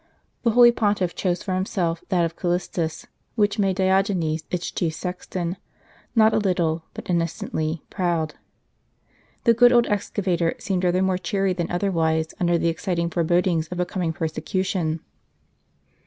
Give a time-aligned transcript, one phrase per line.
[0.41, 3.05] The holy Pontiff chose for himself that of Callistus,
[3.35, 5.57] which made Diogenes, its chief sexton,
[6.15, 8.33] not a little, but innocently, proud.
[9.43, 13.79] The good old excavator seemed rather more cheery than otherwise, under the exciting forebodings of
[13.79, 14.99] a coming perse A Chapel of the Blessed Sacrament.
[15.03, 15.05] cution.